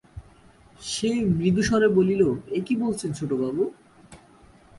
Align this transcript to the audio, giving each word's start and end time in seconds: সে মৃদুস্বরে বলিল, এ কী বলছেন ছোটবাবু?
সে 0.81 1.09
মৃদুস্বরে 1.37 1.87
বলিল, 1.87 2.21
এ 2.49 2.59
কী 2.65 2.73
বলছেন 2.75 3.09
ছোটবাবু? 3.13 3.63